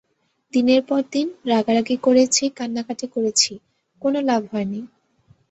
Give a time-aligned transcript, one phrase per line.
[0.53, 3.51] দিনের পর দিন রাগারাগি করেছি, কান্নাকাটি করেছি,
[4.01, 4.81] কোনো লাভ হয়নি।